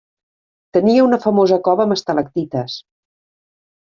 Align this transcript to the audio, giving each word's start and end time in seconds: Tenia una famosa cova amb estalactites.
Tenia 0.77 1.03
una 1.07 1.19
famosa 1.25 1.59
cova 1.69 1.85
amb 1.87 1.95
estalactites. 1.97 2.79